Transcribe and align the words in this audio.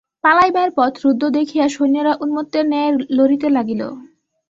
পালাইবার 0.23 0.69
পথ 0.77 0.93
রুদ্ধ 1.03 1.23
দেখিয়া 1.37 1.65
সৈন্যেরা 1.67 2.13
উন্মত্তের 2.23 2.65
ন্যায় 2.67 2.91
লড়িতে 3.17 3.47
লাগিল। 3.49 3.81